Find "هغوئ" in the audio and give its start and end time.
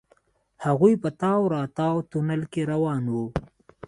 0.65-0.93